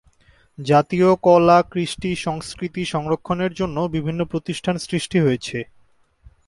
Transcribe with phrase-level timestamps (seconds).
[0.57, 5.57] জাতীয় কলা-কৃষ্টি-সংস্কৃতি সংরক্ষণের জন্য বিভিন্ন প্রতিষ্ঠান সৃষ্টি হয়েছে।